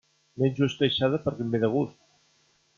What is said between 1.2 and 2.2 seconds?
perquè em ve de gust.